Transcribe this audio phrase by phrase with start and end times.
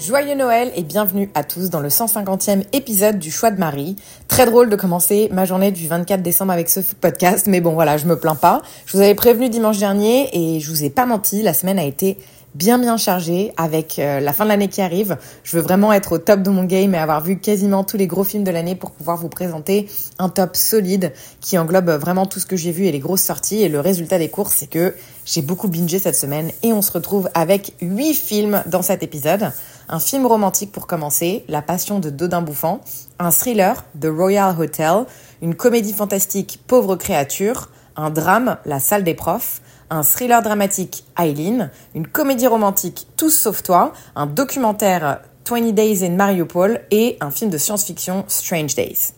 [0.00, 3.96] Joyeux Noël et bienvenue à tous dans le 150e épisode du Choix de Marie.
[4.28, 7.98] Très drôle de commencer ma journée du 24 décembre avec ce podcast, mais bon voilà,
[7.98, 8.62] je me plains pas.
[8.86, 11.84] Je vous avais prévenu dimanche dernier et je vous ai pas menti, la semaine a
[11.84, 12.16] été
[12.54, 15.18] bien bien chargée avec euh, la fin de l'année qui arrive.
[15.44, 18.06] Je veux vraiment être au top de mon game et avoir vu quasiment tous les
[18.06, 19.86] gros films de l'année pour pouvoir vous présenter
[20.18, 23.62] un top solide qui englobe vraiment tout ce que j'ai vu et les grosses sorties.
[23.62, 26.90] Et le résultat des courses, c'est que j'ai beaucoup bingé cette semaine et on se
[26.90, 29.52] retrouve avec 8 films dans cet épisode.
[29.92, 32.80] Un film romantique pour commencer, La Passion de Dodin Bouffant,
[33.18, 35.04] un thriller, The Royal Hotel,
[35.42, 39.60] une comédie fantastique, Pauvre créature, un drame, La salle des profs,
[39.90, 46.10] un thriller dramatique Eileen, une comédie romantique Tous sauf toi, un documentaire 20 Days in
[46.10, 49.14] Mariupol et un film de science-fiction Strange Days.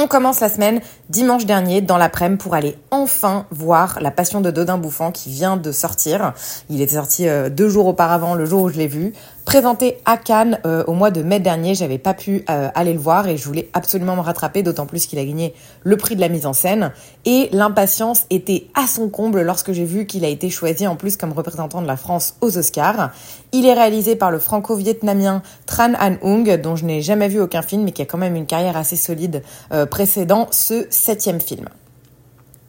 [0.00, 4.52] On commence la semaine dimanche dernier dans l'après-midi pour aller enfin voir La Passion de
[4.52, 6.34] Dodin Bouffant qui vient de sortir.
[6.70, 9.12] Il est sorti euh, deux jours auparavant, le jour où je l'ai vu.
[9.48, 12.98] Présenté à Cannes euh, au mois de mai dernier, j'avais pas pu euh, aller le
[12.98, 15.54] voir et je voulais absolument me rattraper, d'autant plus qu'il a gagné
[15.84, 16.92] le prix de la mise en scène.
[17.24, 21.16] Et l'impatience était à son comble lorsque j'ai vu qu'il a été choisi en plus
[21.16, 23.10] comme représentant de la France aux Oscars.
[23.52, 27.62] Il est réalisé par le franco-vietnamien Tran An Hung, dont je n'ai jamais vu aucun
[27.62, 31.70] film, mais qui a quand même une carrière assez solide euh, précédant ce septième film.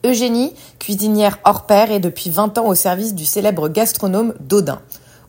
[0.06, 4.80] Eugénie, cuisinière hors pair, est depuis 20 ans au service du célèbre gastronome Dodin.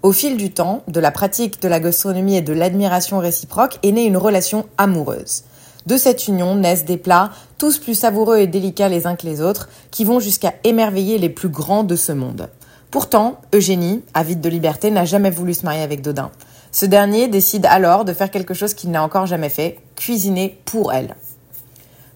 [0.03, 3.91] Au fil du temps, de la pratique de la gastronomie et de l'admiration réciproque est
[3.91, 5.43] née une relation amoureuse.
[5.85, 9.41] De cette union naissent des plats, tous plus savoureux et délicats les uns que les
[9.41, 12.49] autres, qui vont jusqu'à émerveiller les plus grands de ce monde.
[12.89, 16.31] Pourtant, Eugénie, avide de liberté, n'a jamais voulu se marier avec Dodin.
[16.71, 20.93] Ce dernier décide alors de faire quelque chose qu'il n'a encore jamais fait, cuisiner pour
[20.93, 21.15] elle.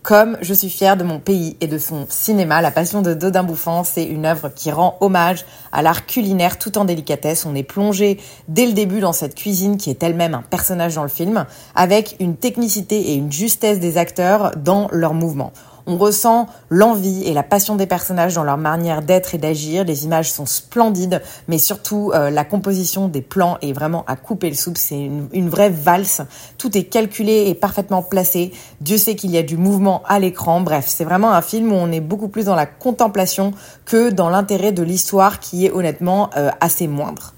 [0.05, 3.41] Comme je suis fière de mon pays et de son cinéma, La Passion de Dodin
[3.41, 7.43] Bouffant, c'est une œuvre qui rend hommage à l'art culinaire tout en délicatesse.
[7.47, 11.01] On est plongé dès le début dans cette cuisine qui est elle-même un personnage dans
[11.01, 15.53] le film, avec une technicité et une justesse des acteurs dans leurs mouvements.
[15.87, 19.83] On ressent l'envie et la passion des personnages dans leur manière d'être et d'agir.
[19.83, 24.49] Les images sont splendides, mais surtout euh, la composition des plans est vraiment à couper
[24.49, 24.77] le soupe.
[24.77, 26.23] C'est une, une vraie valse.
[26.57, 28.51] Tout est calculé et parfaitement placé.
[28.81, 30.61] Dieu sait qu'il y a du mouvement à l'écran.
[30.61, 33.53] Bref, c'est vraiment un film où on est beaucoup plus dans la contemplation
[33.85, 37.34] que dans l'intérêt de l'histoire qui est honnêtement euh, assez moindre.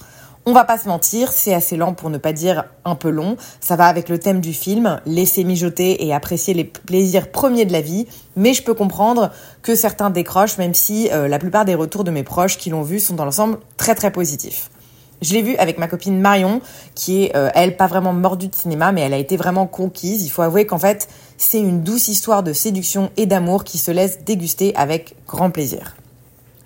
[0.49, 3.35] On va pas se mentir, c'est assez lent pour ne pas dire un peu long.
[3.59, 7.73] Ça va avec le thème du film, laisser mijoter et apprécier les plaisirs premiers de
[7.73, 8.07] la vie.
[8.37, 9.31] Mais je peux comprendre
[9.61, 12.81] que certains décrochent, même si euh, la plupart des retours de mes proches qui l'ont
[12.81, 14.69] vu sont dans l'ensemble très très positifs.
[15.21, 16.61] Je l'ai vu avec ma copine Marion,
[16.95, 20.23] qui est, euh, elle, pas vraiment mordue de cinéma, mais elle a été vraiment conquise.
[20.23, 23.91] Il faut avouer qu'en fait, c'est une douce histoire de séduction et d'amour qui se
[23.91, 25.97] laisse déguster avec grand plaisir.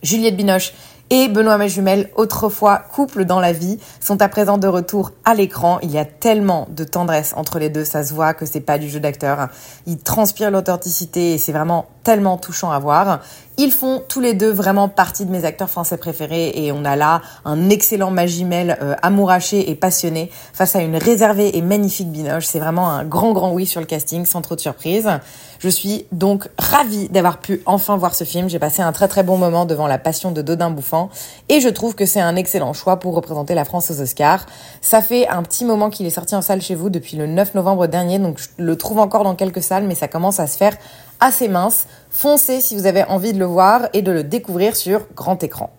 [0.03, 0.74] Juliette Binoche
[1.12, 5.78] et Benoît Majumel, autrefois couple dans la vie, sont à présent de retour à l'écran.
[5.84, 8.78] Il y a tellement de tendresse entre les deux, ça se voit que c'est pas
[8.78, 9.50] du jeu d'acteur.
[9.86, 13.20] Ils transpirent l'authenticité et c'est vraiment tellement touchant à voir.
[13.58, 16.96] Ils font tous les deux vraiment partie de mes acteurs français préférés et on a
[16.96, 22.46] là un excellent Magimel euh, amouraché et passionné face à une réservée et magnifique Binoche.
[22.46, 25.10] C'est vraiment un grand grand oui sur le casting sans trop de surprise.
[25.60, 28.50] Je suis donc ravie d'avoir pu enfin voir ce film.
[28.50, 31.10] J'ai passé un très très bon moment devant La Passion de Dodin Bouffant
[31.50, 34.48] et je trouve que c'est un excellent choix pour représenter la France aux Oscars.
[34.82, 37.54] Ça fait un petit moment qu'il est sorti en salle chez vous depuis le 9
[37.54, 40.58] novembre dernier, donc je le trouve encore dans quelques salles, mais ça commence à se
[40.58, 40.76] faire
[41.22, 41.86] assez mince.
[42.09, 45.70] Foncez si vous avez envie de le voir et de le découvrir sur grand écran.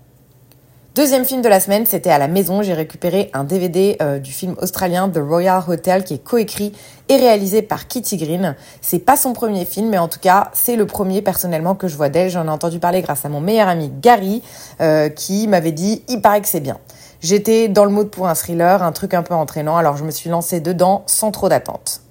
[0.94, 2.60] Deuxième film de la semaine, c'était à la maison.
[2.60, 6.74] J'ai récupéré un DVD euh, du film australien The Royal Hotel qui est coécrit
[7.08, 8.54] et réalisé par Kitty Green.
[8.82, 11.96] C'est pas son premier film, mais en tout cas, c'est le premier personnellement que je
[11.96, 12.28] vois d'elle.
[12.28, 14.42] J'en ai entendu parler grâce à mon meilleur ami Gary
[14.82, 16.76] euh, qui m'avait dit il paraît que c'est bien.
[17.22, 20.10] J'étais dans le mood pour un thriller, un truc un peu entraînant, alors je me
[20.10, 22.02] suis lancée dedans sans trop d'attente.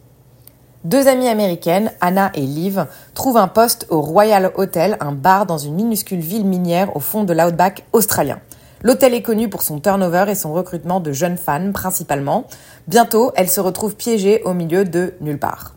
[0.84, 5.60] Deux amies américaines, Anna et Liv, trouvent un poste au Royal Hotel, un bar dans
[5.60, 8.40] une minuscule ville minière au fond de l'outback australien.
[8.82, 12.46] L'hôtel est connu pour son turnover et son recrutement de jeunes fans principalement.
[12.88, 15.76] Bientôt, elle se retrouve piégée au milieu de nulle part.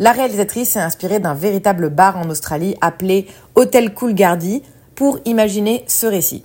[0.00, 4.64] La réalisatrice s'est inspirée d'un véritable bar en Australie appelé Hotel Coolgardie
[4.96, 6.44] pour imaginer ce récit.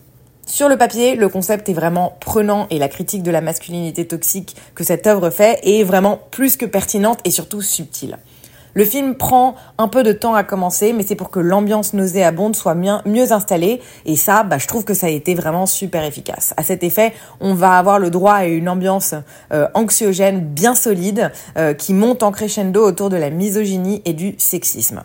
[0.52, 4.58] Sur le papier, le concept est vraiment prenant et la critique de la masculinité toxique
[4.76, 8.18] que cette œuvre fait est vraiment plus que pertinente et surtout subtile.
[8.74, 12.58] Le film prend un peu de temps à commencer, mais c'est pour que l'ambiance nauséabonde
[12.58, 13.80] soit mieux installée.
[14.06, 16.54] Et ça, bah, je trouve que ça a été vraiment super efficace.
[16.58, 19.16] À cet effet, on va avoir le droit à une ambiance
[19.54, 24.36] euh, anxiogène bien solide euh, qui monte en crescendo autour de la misogynie et du
[24.38, 25.04] sexisme.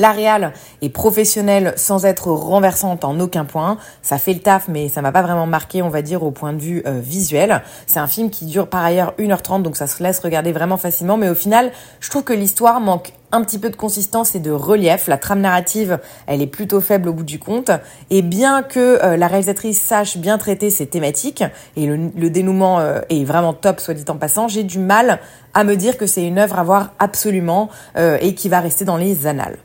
[0.00, 3.76] La réal est professionnelle sans être renversante en aucun point.
[4.00, 6.54] Ça fait le taf, mais ça m'a pas vraiment marqué, on va dire, au point
[6.54, 7.60] de vue euh, visuel.
[7.86, 11.18] C'est un film qui dure par ailleurs 1h30, donc ça se laisse regarder vraiment facilement.
[11.18, 11.70] Mais au final,
[12.00, 15.06] je trouve que l'histoire manque un petit peu de consistance et de relief.
[15.06, 17.70] La trame narrative, elle est plutôt faible au bout du compte.
[18.08, 21.44] Et bien que euh, la réalisatrice sache bien traiter ses thématiques,
[21.76, 25.20] et le, dénouement euh, est vraiment top, soit dit en passant, j'ai du mal
[25.52, 28.96] à me dire que c'est une œuvre à voir absolument et qui va rester dans
[28.96, 29.58] les annales.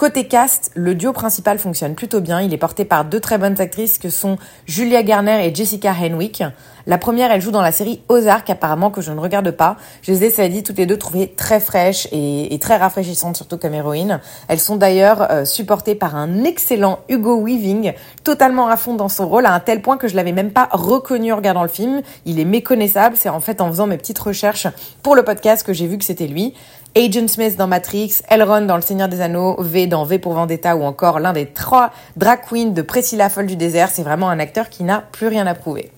[0.00, 2.40] Côté cast, le duo principal fonctionne plutôt bien.
[2.40, 6.42] Il est porté par deux très bonnes actrices que sont Julia Garner et Jessica Henwick.
[6.86, 9.76] La première, elle joue dans la série Ozark, apparemment, que je ne regarde pas.
[10.00, 13.58] Je les ai, ça dit, toutes les deux trouvées très fraîches et, très rafraîchissantes, surtout
[13.58, 14.20] comme héroïnes.
[14.48, 17.92] Elles sont d'ailleurs euh, supportées par un excellent Hugo Weaving,
[18.24, 20.70] totalement à fond dans son rôle, à un tel point que je l'avais même pas
[20.72, 22.00] reconnu en regardant le film.
[22.24, 23.16] Il est méconnaissable.
[23.18, 24.66] C'est en fait en faisant mes petites recherches
[25.02, 26.54] pour le podcast que j'ai vu que c'était lui.
[26.96, 30.74] Agent Smith dans Matrix, Elrond dans Le Seigneur des Anneaux, V dans V pour Vendetta
[30.74, 33.90] ou encore l'un des trois drag queens de Priscilla Folle du désert.
[33.90, 35.92] C'est vraiment un acteur qui n'a plus rien à prouver.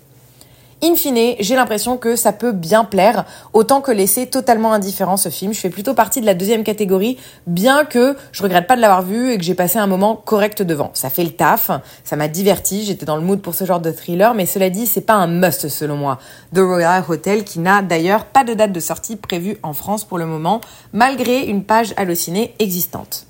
[0.85, 5.29] In fine, j'ai l'impression que ça peut bien plaire, autant que laisser totalement indifférent ce
[5.29, 5.53] film.
[5.53, 9.03] Je fais plutôt partie de la deuxième catégorie, bien que je regrette pas de l'avoir
[9.03, 10.91] vu et que j'ai passé un moment correct devant.
[10.95, 11.71] Ça fait le taf,
[12.03, 14.87] ça m'a diverti, j'étais dans le mood pour ce genre de thriller, mais cela dit,
[14.87, 16.19] c'est pas un must selon moi.
[16.53, 20.19] The Royal Hotel, qui n'a d'ailleurs pas de date de sortie prévue en France pour
[20.19, 20.61] le moment,
[20.93, 23.29] malgré une page hallucinée existante.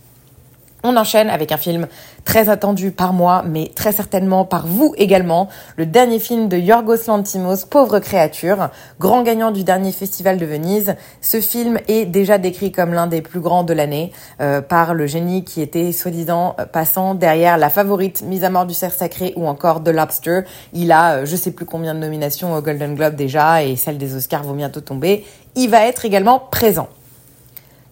[0.85, 1.87] On enchaîne avec un film
[2.25, 7.07] très attendu par moi, mais très certainement par vous également, le dernier film de Yorgos
[7.07, 8.69] Lantimos, Pauvre créature,
[8.99, 10.97] grand gagnant du dernier festival de Venise.
[11.21, 15.07] Ce film est déjà décrit comme l'un des plus grands de l'année euh, par le
[15.07, 19.47] génie qui était soi-disant passant derrière La Favorite, Mise à mort du cerf sacré ou
[19.47, 20.41] encore The Lobster.
[20.73, 23.99] Il a euh, je sais plus combien de nominations au Golden Globe déjà et celle
[23.99, 25.25] des Oscars vont bientôt tomber.
[25.55, 26.89] Il va être également présent.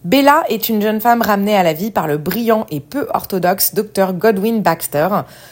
[0.03, 3.75] Bella est une jeune femme ramenée à la vie par le brillant et peu orthodoxe
[3.75, 5.07] docteur Godwin Baxter.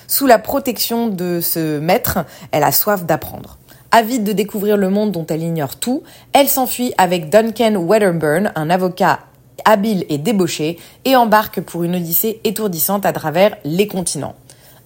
[0.08, 3.60] Sous la protection de ce maître, elle a soif d'apprendre.
[3.92, 6.02] Avide de découvrir le monde dont elle ignore tout,
[6.34, 9.20] elle s'enfuit avec Duncan Wedderburn, un avocat
[9.66, 14.34] habile et débauché, et embarque pour une odyssée étourdissante à travers les continents.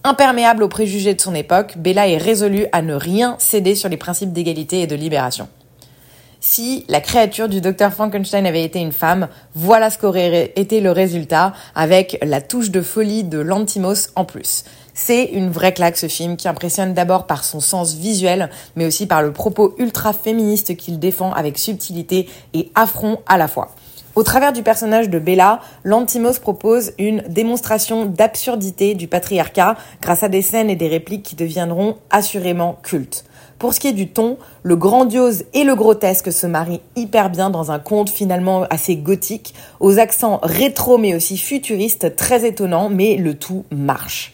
[0.03, 3.95] Imperméable aux préjugés de son époque, Bella est résolue à ne rien céder sur les
[3.95, 5.47] principes d'égalité et de libération.
[6.45, 10.91] Si la créature du docteur Frankenstein avait été une femme, voilà ce qu'aurait été le
[10.91, 14.65] résultat avec la touche de folie de Lantimos en plus.
[14.93, 19.07] C'est une vraie claque ce film qui impressionne d'abord par son sens visuel, mais aussi
[19.07, 23.69] par le propos ultra féministe qu'il défend avec subtilité et affront à la fois.
[24.15, 30.29] Au travers du personnage de Bella, Lantimos propose une démonstration d'absurdité du patriarcat grâce à
[30.29, 33.23] des scènes et des répliques qui deviendront assurément cultes.
[33.63, 37.49] Pour ce qui est du ton, le grandiose et le grotesque se marient hyper bien
[37.49, 43.15] dans un conte finalement assez gothique, aux accents rétro mais aussi futuristes très étonnants, mais
[43.15, 44.33] le tout marche.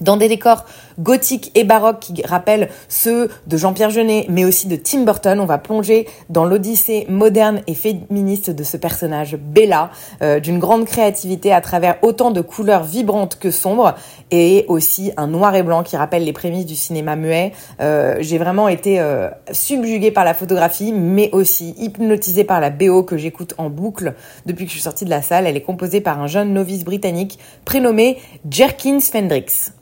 [0.00, 0.66] Dans des décors
[0.98, 5.46] gothiques et baroques qui rappellent ceux de Jean-Pierre Jeunet, mais aussi de Tim Burton, on
[5.46, 9.90] va plonger dans l'odyssée moderne et féministe de ce personnage Bella,
[10.22, 13.94] euh, d'une grande créativité à travers autant de couleurs vibrantes que sombres,
[14.30, 17.52] et aussi un noir et blanc qui rappelle les prémices du cinéma muet.
[17.80, 23.02] Euh, j'ai vraiment été euh, subjuguée par la photographie, mais aussi hypnotisée par la BO
[23.02, 24.14] que j'écoute en boucle
[24.46, 25.46] depuis que je suis sortie de la salle.
[25.46, 29.72] Elle est composée par un jeune novice britannique prénommé Jerkins Fendrix.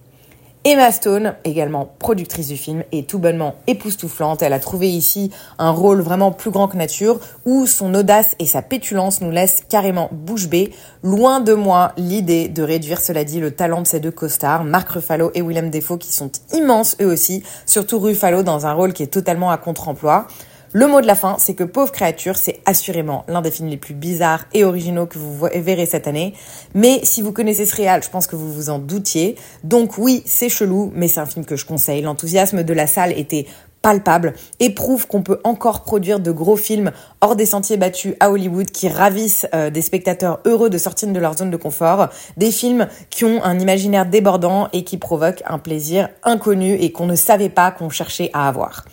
[0.64, 4.42] Emma Stone, également productrice du film, est tout bonnement époustouflante.
[4.42, 8.46] Elle a trouvé ici un rôle vraiment plus grand que nature, où son audace et
[8.46, 10.72] sa pétulance nous laissent carrément bouche bée.
[11.02, 14.88] Loin de moi l'idée de réduire, cela dit, le talent de ces deux costards, Mark
[14.88, 19.02] Ruffalo et Willem Dafoe, qui sont immenses eux aussi, surtout Ruffalo dans un rôle qui
[19.02, 20.28] est totalement à contre-emploi.
[20.74, 23.76] Le mot de la fin, c'est que Pauvre créature, c'est assurément l'un des films les
[23.76, 26.32] plus bizarres et originaux que vous verrez cette année.
[26.72, 29.36] Mais si vous connaissez ce réal, je pense que vous vous en doutiez.
[29.64, 32.00] Donc oui, c'est chelou, mais c'est un film que je conseille.
[32.00, 33.44] L'enthousiasme de la salle était
[33.82, 38.30] palpable et prouve qu'on peut encore produire de gros films hors des sentiers battus à
[38.30, 42.50] Hollywood qui ravissent euh, des spectateurs heureux de sortir de leur zone de confort, des
[42.50, 47.16] films qui ont un imaginaire débordant et qui provoquent un plaisir inconnu et qu'on ne
[47.16, 48.84] savait pas qu'on cherchait à avoir.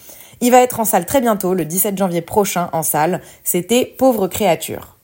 [0.41, 3.19] Il va être en salle très bientôt, le 17 janvier prochain en salle.
[3.43, 4.95] C'était Pauvre créature.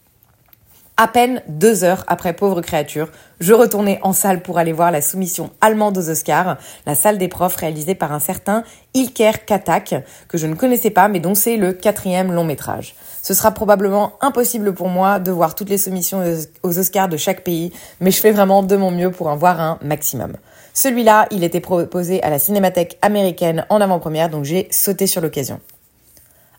[0.95, 3.09] À peine deux heures après Pauvre créature,
[3.41, 7.27] je retournais en salle pour aller voir la soumission allemande aux Oscars, la salle des
[7.27, 8.63] profs réalisée par un certain
[8.93, 9.95] Ilker Katak,
[10.29, 12.95] que je ne connaissais pas, mais dont c'est le quatrième long métrage.
[13.21, 16.23] Ce sera probablement impossible pour moi de voir toutes les soumissions
[16.63, 19.59] aux Oscars de chaque pays, mais je fais vraiment de mon mieux pour en voir
[19.59, 20.37] un maximum.
[20.75, 25.61] Celui-là, il était proposé à la Cinémathèque américaine en avant-première, donc j'ai sauté sur l'occasion.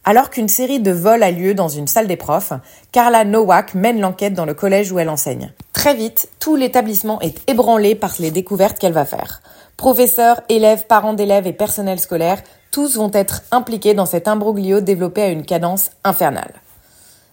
[0.04, 2.54] Alors qu'une série de vols a lieu dans une salle des profs,
[2.92, 5.52] Carla Nowak mène l'enquête dans le collège où elle enseigne.
[5.75, 9.42] Très vite, tout l'établissement est ébranlé par les découvertes qu'elle va faire.
[9.76, 15.23] Professeurs, élèves, parents d'élèves et personnel scolaire, tous vont être impliqués dans cet imbroglio développé
[15.23, 16.54] à une cadence infernale.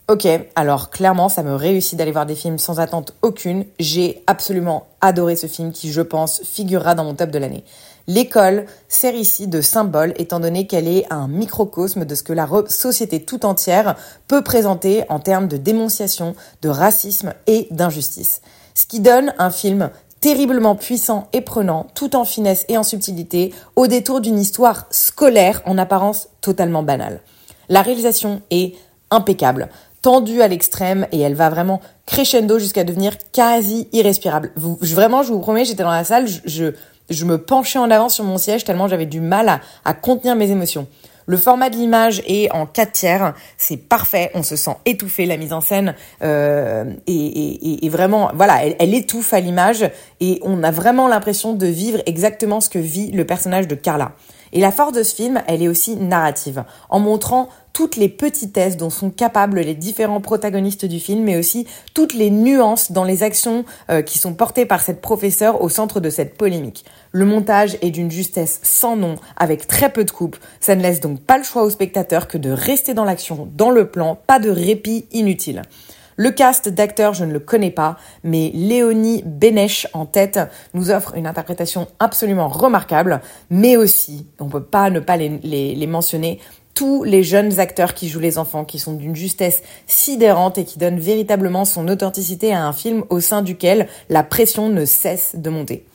[0.09, 3.63] Ok, alors clairement, ça me réussit d'aller voir des films sans attente aucune.
[3.79, 7.63] J'ai absolument adoré ce film qui, je pense, figurera dans mon top de l'année.
[8.07, 12.49] L'école sert ici de symbole étant donné qu'elle est un microcosme de ce que la
[12.67, 13.95] société tout entière
[14.27, 18.41] peut présenter en termes de dénonciation, de racisme et d'injustice.
[18.75, 23.53] Ce qui donne un film terriblement puissant et prenant, tout en finesse et en subtilité,
[23.77, 27.21] au détour d'une histoire scolaire en apparence totalement banale.
[27.69, 28.75] La réalisation est
[29.11, 29.69] impeccable,
[30.03, 34.51] tendue à l'extrême et elle va vraiment crescendo jusqu'à devenir quasi irrespirable.
[34.55, 36.73] vraiment, je vous promets, j'étais dans la salle, je
[37.09, 40.51] je me penchais en avant sur mon siège tellement j'avais du mal à, contenir mes
[40.51, 40.87] émotions.
[41.25, 45.37] Le format de l'image est en 4 tiers, c'est parfait, on se sent étouffé, la
[45.37, 50.71] mise en scène euh, est, vraiment, voilà, elle, elle étouffe à l'image et on a
[50.71, 54.11] vraiment l'impression de vivre exactement ce que vit le personnage de Carla.
[54.51, 58.77] Et la force de ce film, elle est aussi narrative, en montrant toutes les petitesses
[58.77, 63.23] dont sont capables les différents protagonistes du film, mais aussi toutes les nuances dans les
[63.23, 66.85] actions euh, qui sont portées par cette professeure au centre de cette polémique.
[67.11, 70.37] Le montage est d'une justesse sans nom, avec très peu de coupes.
[70.59, 73.71] Ça ne laisse donc pas le choix au spectateur que de rester dans l'action, dans
[73.71, 75.63] le plan, pas de répit inutile.
[76.15, 80.39] Le cast d'acteurs, je ne le connais pas, mais Léonie Bénèche en tête
[80.75, 86.39] nous offre une interprétation absolument remarquable, mais aussi, on peut pas ne pas les mentionner,
[86.73, 90.79] tous les jeunes acteurs qui jouent les enfants, qui sont d'une justesse sidérante et qui
[90.79, 95.49] donnent véritablement son authenticité à un film au sein duquel la pression ne cesse de
[95.49, 95.85] monter.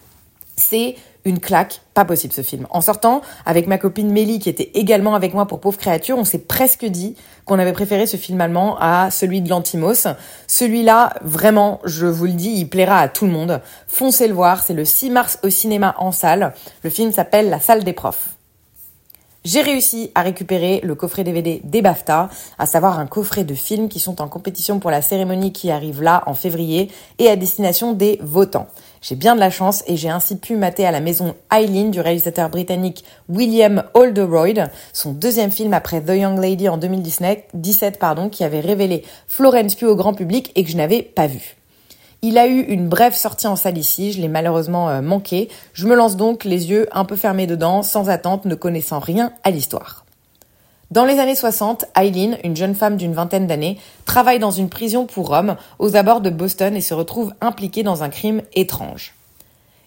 [0.57, 2.67] C'est une claque, pas possible ce film.
[2.71, 6.25] En sortant, avec ma copine Mélie qui était également avec moi pour Pauvre Créature, on
[6.25, 10.09] s'est presque dit qu'on avait préféré ce film allemand à celui de l'Antimos.
[10.47, 13.61] Celui-là, vraiment, je vous le dis, il plaira à tout le monde.
[13.87, 16.55] Foncez le voir, c'est le 6 mars au cinéma en salle.
[16.83, 18.38] Le film s'appelle La salle des profs.
[19.45, 22.29] J'ai réussi à récupérer le coffret DVD des BAFTA,
[22.59, 26.03] à savoir un coffret de films qui sont en compétition pour la cérémonie qui arrive
[26.03, 28.67] là en février et à destination des votants.
[29.01, 32.01] J'ai bien de la chance et j'ai ainsi pu mater à la maison Eileen du
[32.01, 38.43] réalisateur britannique William Alderoyd, son deuxième film après The Young Lady en 2017, pardon, qui
[38.43, 41.58] avait révélé Florence Pugh au grand public et que je n'avais pas vu.
[42.21, 45.49] Il a eu une brève sortie en salle ici, je l'ai malheureusement euh, manqué.
[45.73, 49.33] Je me lance donc les yeux un peu fermés dedans, sans attente, ne connaissant rien
[49.45, 50.05] à l'histoire.
[50.91, 55.07] Dans les années 60, Eileen, une jeune femme d'une vingtaine d'années, travaille dans une prison
[55.07, 59.15] pour hommes aux abords de Boston et se retrouve impliquée dans un crime étrange.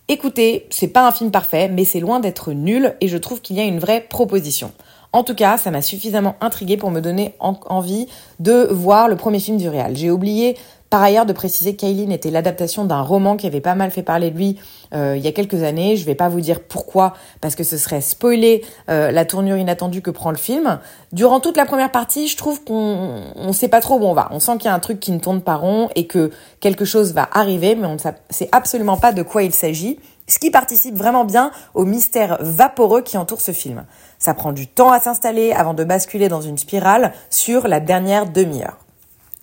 [0.08, 3.58] Écoutez, c'est pas un film parfait, mais c'est loin d'être nul et je trouve qu'il
[3.58, 4.72] y a une vraie proposition.
[5.14, 8.08] En tout cas, ça m'a suffisamment intrigué pour me donner envie
[8.40, 9.98] de voir le premier film du réal.
[9.98, 10.58] J'ai oublié
[10.92, 14.30] par ailleurs, de préciser qu'Aileen était l'adaptation d'un roman qui avait pas mal fait parler
[14.30, 14.60] de lui
[14.94, 15.96] euh, il y a quelques années.
[15.96, 20.02] Je vais pas vous dire pourquoi, parce que ce serait spoiler euh, la tournure inattendue
[20.02, 20.80] que prend le film.
[21.14, 24.28] Durant toute la première partie, je trouve qu'on on sait pas trop où on va.
[24.32, 26.30] On sent qu'il y a un truc qui ne tourne pas rond et que
[26.60, 29.98] quelque chose va arriver, mais on ne sait absolument pas de quoi il s'agit.
[30.28, 33.86] Ce qui participe vraiment bien au mystère vaporeux qui entoure ce film.
[34.20, 38.30] Ça prend du temps à s'installer avant de basculer dans une spirale sur la dernière
[38.30, 38.78] demi-heure.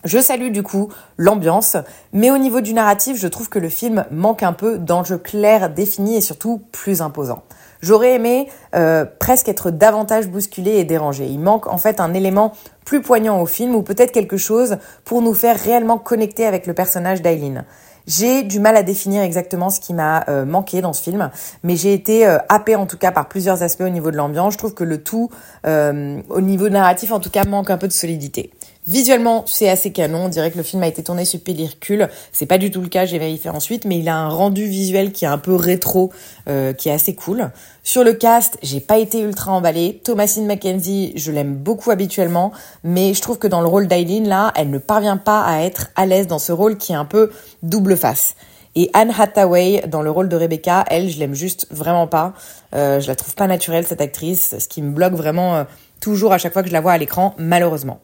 [0.05, 1.77] Je salue du coup l'ambiance,
[2.13, 5.71] mais au niveau du narratif, je trouve que le film manque un peu d'enjeux clairs,
[5.71, 7.43] définis et surtout plus imposants.
[7.83, 11.27] J'aurais aimé euh, presque être davantage bousculé et dérangé.
[11.27, 12.53] Il manque en fait un élément
[12.85, 16.75] plus poignant au film ou peut-être quelque chose pour nous faire réellement connecter avec le
[16.75, 17.65] personnage d'Aileen.
[18.07, 21.29] J'ai du mal à définir exactement ce qui m'a euh, manqué dans ce film,
[21.65, 24.53] mais j'ai été euh, happée en tout cas par plusieurs aspects au niveau de l'ambiance.
[24.53, 25.29] Je trouve que le tout,
[25.65, 28.53] au niveau narratif en tout cas, manque un peu de solidité.
[28.89, 30.25] Visuellement, c'est assez canon.
[30.25, 32.09] On dirait que le film a été tourné sur pellicule.
[32.33, 35.13] C'est pas du tout le cas, j'ai vérifié ensuite, mais il a un rendu visuel
[35.13, 36.11] qui est un peu rétro,
[36.49, 37.51] euh, qui est assez cool.
[37.83, 40.01] Sur le cast, j'ai pas été ultra emballée.
[40.03, 42.51] Thomasine McKenzie, je l'aime beaucoup habituellement,
[42.83, 45.89] mais je trouve que dans le rôle d'Aileen, là, elle ne parvient pas à être
[45.95, 47.31] à l'aise dans ce rôle qui est un peu
[47.63, 48.37] double face.
[48.75, 52.33] Et Anne Hathaway, dans le rôle de Rebecca, elle, je l'aime juste vraiment pas.
[52.75, 55.65] Euh, je la trouve pas naturelle, cette actrice, ce qui me bloque vraiment euh,
[56.01, 58.01] toujours à chaque fois que je la vois à l'écran, malheureusement.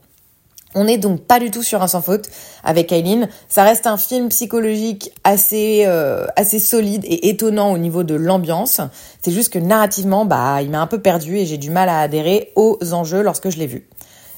[0.75, 2.29] On n'est donc pas du tout sur un sans faute
[2.65, 3.29] avec Eileen.
[3.49, 8.81] Ça reste un film psychologique assez euh, assez solide et étonnant au niveau de l'ambiance.
[9.23, 12.01] C'est juste que narrativement, bah, il m'a un peu perdu et j'ai du mal à
[12.01, 13.87] adhérer aux enjeux lorsque je l'ai vu.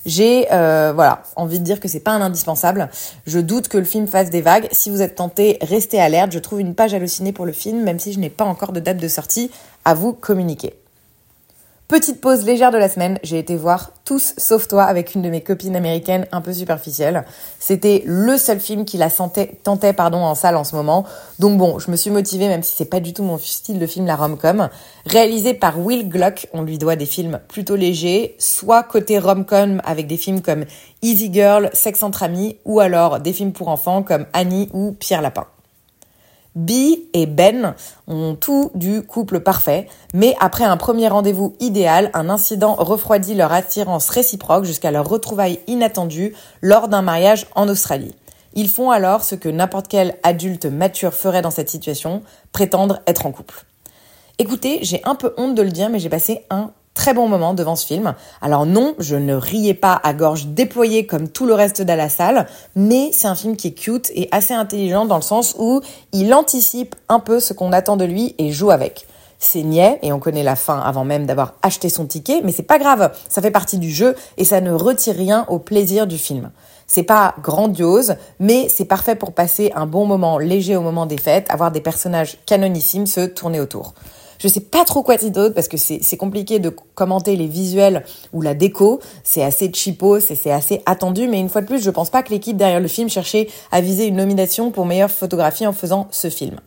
[0.05, 2.91] J'ai euh, voilà envie de dire que c'est pas un indispensable.
[3.27, 4.69] Je doute que le film fasse des vagues.
[4.71, 6.33] Si vous êtes tenté, restez alerte.
[6.33, 8.81] Je trouve une page hallucinée pour le film, même si je n'ai pas encore de
[8.81, 9.51] date de sortie
[9.85, 10.75] à vous communiquer.
[11.89, 15.31] Petite pause légère de la semaine, j'ai été voir Tous sauf toi avec une de
[15.31, 17.25] mes copines américaines un peu superficielle.
[17.61, 21.05] C'était le seul film qui la sentait, tentait pardon, en salle en ce moment.
[21.39, 23.87] Donc bon, je me suis motivée même si c'est pas du tout mon style de
[23.87, 24.69] film la rom-com.
[25.07, 30.09] Réalisé par Will Gluck, on lui doit des films plutôt légers, soit côté rom-com avec
[30.09, 30.65] des films comme
[31.03, 35.23] Easy Girl, Sex entre amis ou alors des films pour enfants comme Annie ou Pierre
[35.23, 35.47] Lapin.
[36.57, 37.75] Bee et Ben
[38.09, 43.53] ont tout du couple parfait, mais après un premier rendez-vous idéal, un incident refroidit leur
[43.53, 48.15] attirance réciproque jusqu'à leur retrouvaille inattendue lors d'un mariage en Australie.
[48.55, 52.23] Ils font alors ce que n'importe quel adulte mature ferait dans cette situation,
[52.53, 53.67] prétendre être en couple.
[54.39, 57.55] Écoutez, j'ai un peu honte de le dire, mais j'ai passé un très bon moment
[57.55, 58.15] devant ce film.
[58.43, 62.09] Alors non, je ne riais pas à gorge déployée comme tout le reste de la
[62.09, 65.81] salle, mais c'est un film qui est cute et assez intelligent dans le sens où
[66.13, 69.07] il anticipe un peu ce qu'on attend de lui et joue avec.
[69.39, 72.63] C'est niais et on connaît la fin avant même d'avoir acheté son ticket, mais c'est
[72.63, 76.17] pas grave, ça fait partie du jeu et ça ne retire rien au plaisir du
[76.17, 76.51] film.
[76.87, 81.19] C'est pas grandiose, mais c'est parfait pour passer un bon moment léger au moment des
[81.19, 83.93] fêtes, avoir des personnages canonissimes se tourner autour.
[84.39, 88.05] Je sais pas trop quoi dire d'autre parce que c'est compliqué de commenter les visuels
[88.33, 89.01] ou la déco.
[89.25, 92.31] C'est assez cheapo, c'est assez attendu, mais une fois de plus, je pense pas que
[92.31, 96.31] l'équipe derrière le film cherchait à viser une nomination pour meilleure photographie en faisant ce
[96.31, 96.61] film.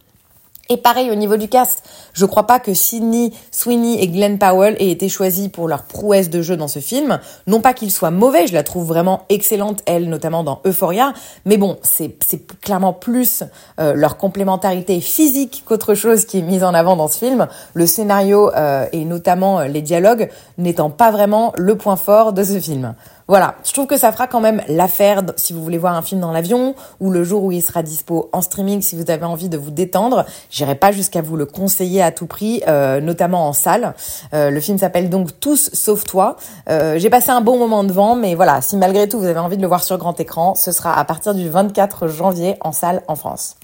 [0.71, 1.81] Et pareil au niveau du cast,
[2.13, 6.29] je crois pas que Sidney Sweeney et Glenn Powell aient été choisis pour leur prouesse
[6.29, 7.19] de jeu dans ce film.
[7.47, 11.13] Non pas qu'ils soient mauvais, je la trouve vraiment excellente, elle notamment dans Euphoria,
[11.45, 12.19] mais bon, c'est
[12.61, 13.43] clairement plus
[13.79, 17.47] euh, leur complémentarité physique qu'autre chose qui est mise en avant dans ce film.
[17.73, 22.43] Le scénario euh, et notamment euh, les dialogues n'étant pas vraiment le point fort de
[22.43, 22.93] ce film.
[23.29, 26.19] Voilà, je trouve que ça fera quand même l'affaire si vous voulez voir un film
[26.19, 29.49] dans l'avion ou le jour où il sera dispo en streaming si vous avez envie
[29.49, 30.25] de vous détendre.
[30.49, 33.93] J'irai pas jusqu'à vous le conseiller à tout prix, euh, notamment en salle.
[34.33, 36.37] Euh, le film s'appelle donc Tous sauf toi.
[36.71, 39.57] Euh, J'ai passé un bon moment devant, mais voilà, si malgré tout vous avez envie
[39.57, 43.03] de le voir sur grand écran, ce sera à partir du 24 janvier en salle
[43.07, 43.57] en France.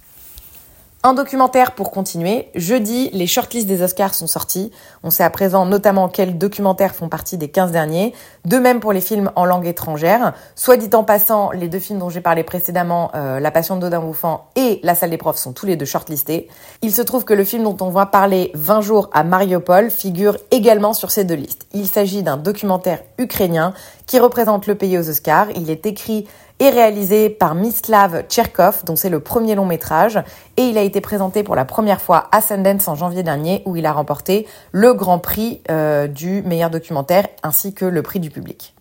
[1.08, 2.48] Un documentaire pour continuer.
[2.56, 4.72] Jeudi, les shortlists des Oscars sont sortis.
[5.04, 8.16] On sait à présent notamment quels documentaires font partie des 15 derniers.
[8.44, 10.34] De même pour les films en langue étrangère.
[10.56, 14.00] Soit dit en passant, les deux films dont j'ai parlé précédemment, euh, La Passion d'Odin
[14.00, 16.48] Bouffant et La Salle des Profs sont tous les deux shortlistés.
[16.82, 20.38] Il se trouve que le film dont on va parler 20 jours à Mariupol figure
[20.50, 21.68] également sur ces deux listes.
[21.76, 23.76] Il s'agit d'un documentaire ukrainien
[24.08, 25.52] qui représente le pays aux Oscars.
[25.56, 26.26] Il est écrit
[26.60, 30.22] est réalisé par Mislav Tcherkov, dont c'est le premier long métrage,
[30.58, 33.76] et il a été présenté pour la première fois à Sundance en janvier dernier, où
[33.76, 38.30] il a remporté le grand prix euh, du meilleur documentaire ainsi que le prix du
[38.30, 38.74] public.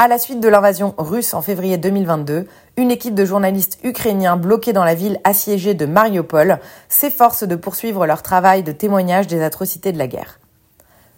[0.00, 2.46] À la suite de l'invasion russe en février 2022,
[2.76, 8.06] une équipe de journalistes ukrainiens bloqués dans la ville assiégée de Mariupol s'efforce de poursuivre
[8.06, 10.38] leur travail de témoignage des atrocités de la guerre.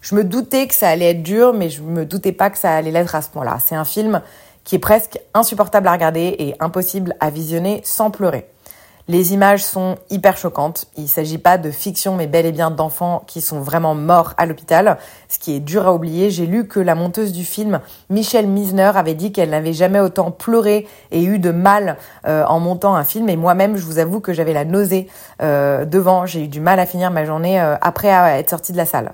[0.01, 2.75] Je me doutais que ça allait être dur, mais je me doutais pas que ça
[2.75, 3.59] allait l'être à ce point-là.
[3.63, 4.23] C'est un film
[4.63, 8.47] qui est presque insupportable à regarder et impossible à visionner sans pleurer.
[9.07, 10.85] Les images sont hyper choquantes.
[10.95, 14.33] Il ne s'agit pas de fiction, mais bel et bien d'enfants qui sont vraiment morts
[14.37, 14.97] à l'hôpital,
[15.27, 16.29] ce qui est dur à oublier.
[16.29, 20.31] J'ai lu que la monteuse du film, Michelle Misner, avait dit qu'elle n'avait jamais autant
[20.31, 21.97] pleuré et eu de mal
[22.27, 23.27] euh, en montant un film.
[23.27, 25.09] Et moi-même, je vous avoue que j'avais la nausée
[25.41, 26.25] euh, devant.
[26.25, 29.13] J'ai eu du mal à finir ma journée euh, après être sortie de la salle.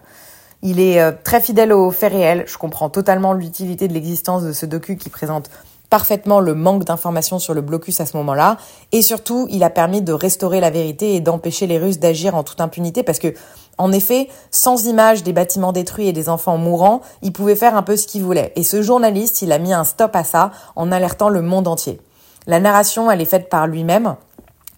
[0.62, 2.46] Il est euh, très fidèle aux faits réels.
[2.48, 5.50] Je comprends totalement l'utilité de l'existence de ce docu qui présente
[5.90, 8.58] parfaitement le manque d'informations sur le blocus à ce moment-là.
[8.92, 12.44] Et surtout, il a permis de restaurer la vérité et d'empêcher les Russes d'agir en
[12.44, 13.34] toute impunité parce que,
[13.78, 17.84] en effet, sans images des bâtiments détruits et des enfants mourants, ils pouvaient faire un
[17.84, 18.52] peu ce qu'ils voulaient.
[18.56, 22.00] Et ce journaliste, il a mis un stop à ça en alertant le monde entier.
[22.48, 24.16] La narration, elle est faite par lui-même.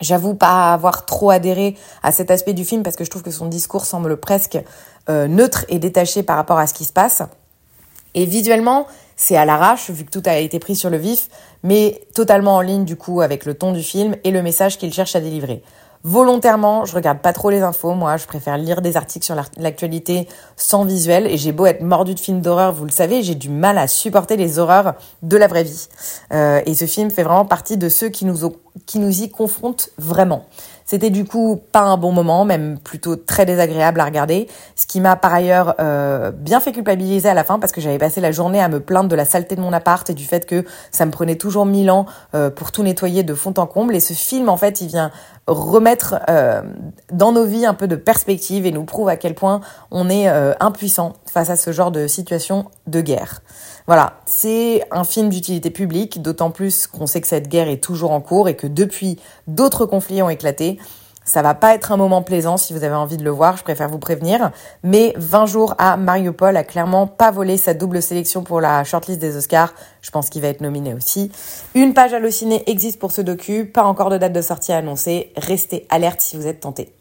[0.01, 3.31] J'avoue pas avoir trop adhéré à cet aspect du film parce que je trouve que
[3.31, 4.57] son discours semble presque
[5.09, 7.21] euh, neutre et détaché par rapport à ce qui se passe.
[8.15, 11.27] Et visuellement, c'est à l'arrache vu que tout a été pris sur le vif,
[11.63, 14.93] mais totalement en ligne du coup avec le ton du film et le message qu'il
[14.93, 15.61] cherche à délivrer.
[16.05, 20.29] Volontairement, je regarde pas trop les infos, moi, je préfère lire des articles sur l'actualité
[20.55, 23.49] sans visuel et j'ai beau être mordu de films d'horreur, vous le savez, j'ai du
[23.49, 25.87] mal à supporter les horreurs de la vraie vie.
[26.31, 28.49] Euh, et ce film fait vraiment partie de ceux qui nous
[28.85, 30.45] qui nous y confronte vraiment.
[30.89, 35.01] C'était du coup pas un bon moment, même plutôt très désagréable à regarder, ce qui
[35.01, 38.31] m'a par ailleurs euh, bien fait culpabiliser à la fin parce que j'avais passé la
[38.31, 41.05] journée à me plaindre de la saleté de mon appart et du fait que ça
[41.05, 43.95] me prenait toujours mille ans euh, pour tout nettoyer de fond en comble.
[43.95, 45.11] Et ce film, en fait, il vient
[45.45, 46.63] remettre euh,
[47.11, 50.27] dans nos vies un peu de perspective et nous prouve à quel point on est
[50.59, 53.41] impuissant face à ce genre de situation de guerre.
[53.89, 58.11] Voilà, c'est un film d'utilité publique, d'autant plus qu'on sait que cette guerre est toujours
[58.11, 60.77] en cours et que depuis, d'autres conflits ont éclaté.
[61.25, 63.63] Ça va pas être un moment plaisant si vous avez envie de le voir, je
[63.63, 64.51] préfère vous prévenir.
[64.83, 69.19] Mais 20 jours à Mariupol a clairement pas volé sa double sélection pour la shortlist
[69.19, 69.73] des Oscars.
[70.03, 71.31] Je pense qu'il va être nominé aussi.
[71.73, 75.33] Une page hallucinée existe pour ce docu, pas encore de date de sortie annoncée.
[75.35, 76.93] Restez alerte si vous êtes tenté.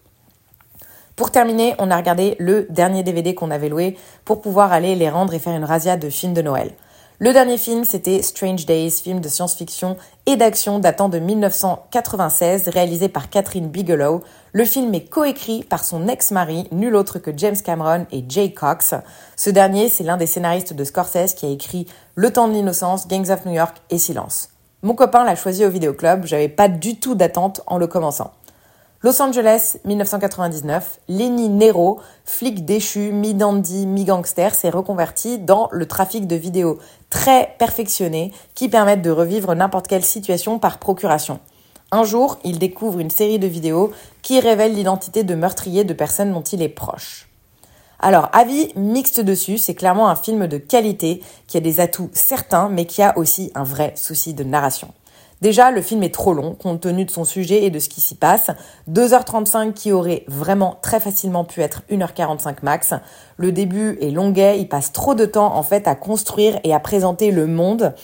[1.19, 5.11] Pour terminer, on a regardé le dernier DVD qu'on avait loué pour pouvoir aller les
[5.11, 6.71] rendre et faire une razzia de films de Noël.
[7.19, 13.09] Le dernier film, c'était Strange Days, film de science-fiction et d'action datant de 1996, réalisé
[13.09, 14.23] par Catherine Bigelow.
[14.53, 18.95] Le film est coécrit par son ex-mari, nul autre que James Cameron et Jay Cox.
[19.35, 23.09] Ce dernier, c'est l'un des scénaristes de Scorsese qui a écrit Le temps de l'innocence,
[23.09, 24.51] Gangs of New York et Silence.
[24.83, 28.31] Mon copain l'a choisi au vidéoclub, j'avais pas du tout d'attente en le commençant.
[29.05, 36.35] Los Angeles, 1999, Lenny Nero, flic déchu, mi-dandy, mi-gangster, s'est reconverti dans le trafic de
[36.35, 41.39] vidéos très perfectionnés qui permettent de revivre n'importe quelle situation par procuration.
[41.93, 46.33] Un jour, il découvre une série de vidéos qui révèlent l'identité de meurtriers de personnes
[46.33, 47.29] dont il est proche.
[48.01, 52.69] Alors, avis mixte dessus, c'est clairement un film de qualité qui a des atouts certains,
[52.69, 54.93] mais qui a aussi un vrai souci de narration.
[55.41, 58.01] Déjà, le film est trop long, compte tenu de son sujet et de ce qui
[58.01, 58.51] s'y passe.
[58.91, 62.95] 2h35 qui aurait vraiment très facilement pu être 1h45 max.
[63.37, 66.81] Le début est longuet, il passe trop de temps en fait à construire et à
[66.81, 67.95] présenter le monde.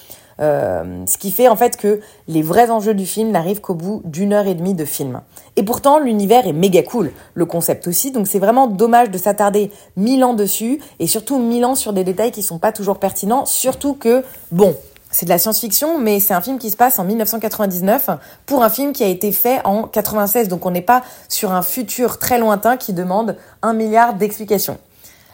[0.41, 4.03] Euh, ce qui fait en fait que les vrais enjeux du film n'arrivent qu'au bout
[4.05, 5.21] d'une heure et demie de film.
[5.57, 9.71] Et pourtant, l'univers est méga cool, le concept aussi, donc c'est vraiment dommage de s'attarder
[9.97, 13.47] mille ans dessus, et surtout mille ans sur des détails qui sont pas toujours pertinents,
[13.47, 14.75] surtout que, bon,
[15.15, 18.11] c'est de la science-fiction, mais c'est un film qui se passe en 1999
[18.47, 20.49] pour un film qui a été fait en 96.
[20.49, 24.77] Donc on n'est pas sur un futur très lointain qui demande un milliard d'explications.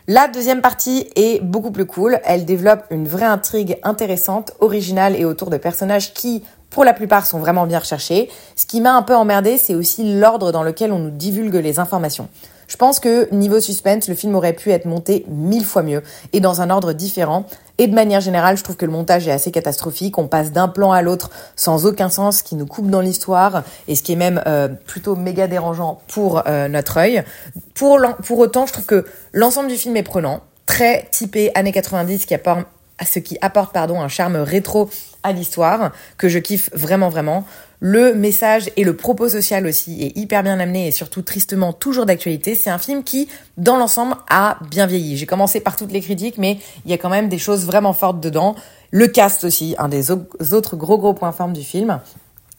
[0.07, 2.21] La deuxième partie est beaucoup plus cool.
[2.25, 7.25] Elle développe une vraie intrigue intéressante, originale et autour de personnages qui, pour la plupart,
[7.25, 8.29] sont vraiment bien recherchés.
[8.57, 11.79] Ce qui m'a un peu emmerdé, c'est aussi l'ordre dans lequel on nous divulgue les
[11.79, 12.29] informations.
[12.71, 16.39] Je pense que niveau suspense, le film aurait pu être monté mille fois mieux et
[16.39, 17.45] dans un ordre différent.
[17.81, 20.19] Et de manière générale, je trouve que le montage est assez catastrophique.
[20.19, 23.95] On passe d'un plan à l'autre sans aucun sens, qui nous coupe dans l'histoire et
[23.95, 27.25] ce qui est même euh, plutôt méga dérangeant pour euh, notre œil.
[27.73, 32.27] Pour, pour autant, je trouve que l'ensemble du film est prenant, très typé années 90,
[32.27, 32.67] qui apporte
[33.03, 34.91] ce qui apporte pardon un charme rétro
[35.23, 37.47] à l'histoire que je kiffe vraiment vraiment.
[37.83, 42.05] Le message et le propos social aussi est hyper bien amené et surtout tristement toujours
[42.05, 42.55] d'actualité.
[42.55, 45.17] C'est un film qui, dans l'ensemble, a bien vieilli.
[45.17, 47.95] J'ai commencé par toutes les critiques, mais il y a quand même des choses vraiment
[47.95, 48.55] fortes dedans.
[48.91, 52.01] Le cast aussi, un des autres gros gros points forts du film.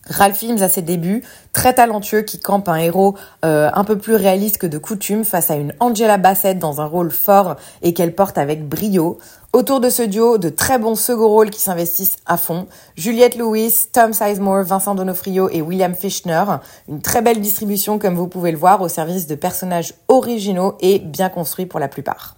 [0.09, 4.15] Ralph Fiennes à ses débuts, très talentueux qui campe un héros euh, un peu plus
[4.15, 8.15] réaliste que de coutume face à une Angela Bassett dans un rôle fort et qu'elle
[8.15, 9.19] porte avec brio.
[9.53, 12.67] Autour de ce duo, de très bons second rôles qui s'investissent à fond.
[12.95, 16.45] Juliette Lewis, Tom Sizemore, Vincent Donofrio et William Fichtner.
[16.87, 20.99] Une très belle distribution comme vous pouvez le voir au service de personnages originaux et
[20.99, 22.37] bien construits pour la plupart.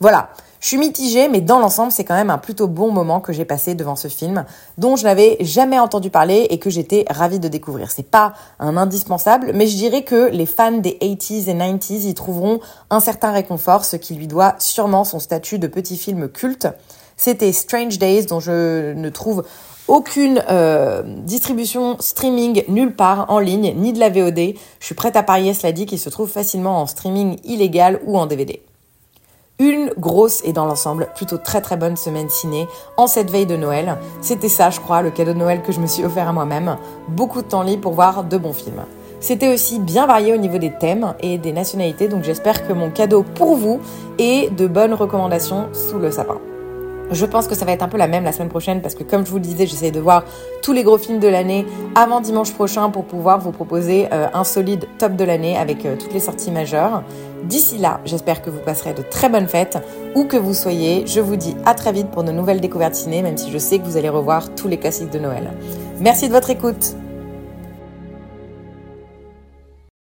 [0.00, 3.32] Voilà, je suis mitigée, mais dans l'ensemble, c'est quand même un plutôt bon moment que
[3.32, 4.44] j'ai passé devant ce film,
[4.76, 7.90] dont je n'avais jamais entendu parler et que j'étais ravie de découvrir.
[7.90, 12.14] C'est pas un indispensable, mais je dirais que les fans des 80s et 90s y
[12.14, 16.66] trouveront un certain réconfort, ce qui lui doit sûrement son statut de petit film culte.
[17.16, 19.44] C'était Strange Days, dont je ne trouve
[19.86, 24.54] aucune euh, distribution streaming nulle part en ligne, ni de la VOD.
[24.80, 28.18] Je suis prête à parier, cela dit, qu'il se trouve facilement en streaming illégal ou
[28.18, 28.62] en DVD.
[29.60, 33.56] Une grosse et dans l'ensemble plutôt très très bonne semaine ciné en cette veille de
[33.56, 33.98] Noël.
[34.20, 36.76] C'était ça, je crois, le cadeau de Noël que je me suis offert à moi-même.
[37.08, 38.84] Beaucoup de temps libre pour voir de bons films.
[39.18, 42.90] C'était aussi bien varié au niveau des thèmes et des nationalités, donc j'espère que mon
[42.90, 43.80] cadeau pour vous
[44.18, 46.38] est de bonnes recommandations sous le sapin.
[47.10, 49.02] Je pense que ça va être un peu la même la semaine prochaine parce que
[49.02, 50.24] comme je vous le disais, j'essaie de voir
[50.62, 54.44] tous les gros films de l'année avant dimanche prochain pour pouvoir vous proposer euh, un
[54.44, 57.02] solide top de l'année avec euh, toutes les sorties majeures.
[57.44, 59.78] D'ici là, j'espère que vous passerez de très bonnes fêtes
[60.14, 61.06] où que vous soyez.
[61.06, 63.78] Je vous dis à très vite pour de nouvelles découvertes ciné, même si je sais
[63.78, 65.50] que vous allez revoir tous les classiques de Noël.
[66.00, 66.94] Merci de votre écoute.